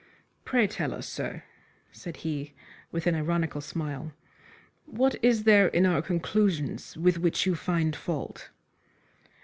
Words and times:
"Pray 0.45 0.65
tell 0.65 0.95
us, 0.95 1.07
sir," 1.07 1.43
said 1.91 2.17
he, 2.25 2.53
with 2.91 3.05
an 3.05 3.13
ironical 3.13 3.61
smile, 3.61 4.13
"what 4.87 5.13
is 5.23 5.43
there 5.43 5.67
in 5.67 5.85
our 5.85 6.01
conclusions 6.01 6.97
with 6.97 7.19
which 7.19 7.45
you 7.45 7.53
find 7.53 7.95
fault?" 7.95 8.49